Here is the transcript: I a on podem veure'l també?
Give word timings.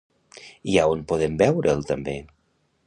I 0.71 0.77
a 0.83 0.85
on 0.93 1.03
podem 1.11 1.37
veure'l 1.43 1.87
també? 1.93 2.19